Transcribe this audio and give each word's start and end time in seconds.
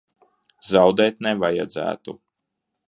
Zaudēt 0.69 1.21
nevajadzētu. 1.27 2.21